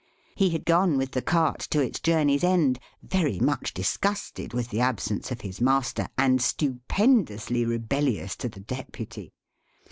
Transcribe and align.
He 0.35 0.49
had 0.49 0.65
gone 0.65 0.97
with 0.97 1.11
the 1.11 1.21
cart 1.21 1.59
to 1.69 1.79
its 1.79 1.99
journey's 1.99 2.43
end, 2.43 2.79
very 3.03 3.37
much 3.39 3.71
disgusted 3.71 4.51
with 4.51 4.69
the 4.69 4.79
absence 4.79 5.29
of 5.29 5.41
his 5.41 5.61
master, 5.61 6.07
and 6.17 6.41
stupendously 6.41 7.65
rebellious 7.65 8.35
to 8.37 8.49
the 8.49 8.61
Deputy. 8.61 9.31